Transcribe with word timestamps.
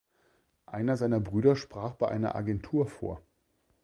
Einer 0.65 0.97
seiner 0.97 1.19
Brüder 1.19 1.55
sprach 1.55 1.91
bei 1.93 2.07
einer 2.09 2.33
Agentur 2.33 2.87
vor. 2.87 3.21